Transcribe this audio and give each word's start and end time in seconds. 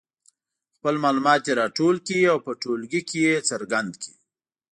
خپل 0.75 0.95
معلومات 1.03 1.39
دې 1.47 1.53
راټول 1.61 1.95
کړي 2.07 2.21
او 2.31 2.37
په 2.45 2.51
ټولګي 2.61 3.01
کې 3.09 3.19
یې 3.27 3.35
څرګند 3.49 3.91
کړي. 4.01 4.13